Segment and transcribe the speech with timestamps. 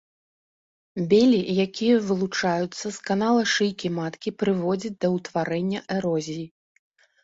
[1.11, 6.45] Белі, якія вылучаюцца з канала шыйкі маткі, прыводзяць да ўтварэння эрозіі.